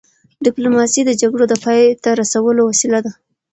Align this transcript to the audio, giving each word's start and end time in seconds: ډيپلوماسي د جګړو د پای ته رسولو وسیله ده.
ډيپلوماسي 0.45 1.01
د 1.05 1.11
جګړو 1.21 1.45
د 1.49 1.53
پای 1.63 1.79
ته 2.03 2.09
رسولو 2.21 2.61
وسیله 2.65 2.99
ده. 3.05 3.11